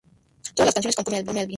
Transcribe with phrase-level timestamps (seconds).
[0.55, 1.49] Todas las canciones compuestas por Melvins.